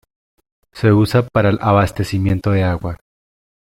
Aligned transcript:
Se 0.71 0.91
usa 0.93 1.21
para 1.31 1.49
el 1.51 1.59
abastecimiento 1.61 2.49
de 2.49 2.63
agua. 2.63 2.97